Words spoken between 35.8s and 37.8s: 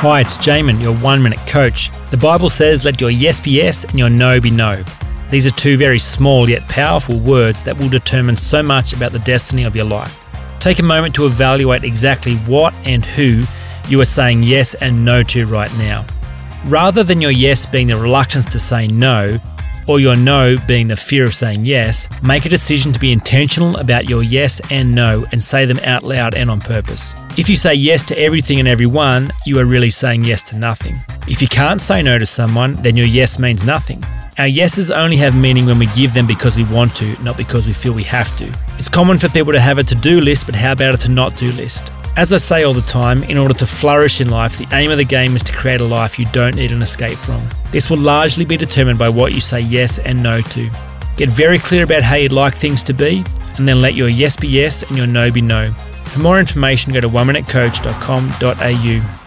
we give them because we want to, not because we